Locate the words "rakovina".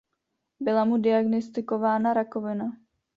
2.13-2.65